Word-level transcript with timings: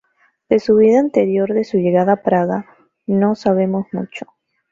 De 0.49 0.57
su 0.57 0.77
vida 0.77 0.99
anterior 0.99 1.53
de 1.53 1.63
su 1.63 1.77
llegada 1.77 2.13
a 2.13 2.23
Praga, 2.23 2.65
no 3.05 3.35
sabemos 3.35 3.85
mucho. 3.91 4.25